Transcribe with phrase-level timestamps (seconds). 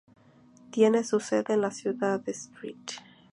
[0.71, 2.73] Tiene su sede en la ciudad de St.